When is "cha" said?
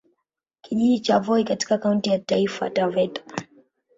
0.99-1.19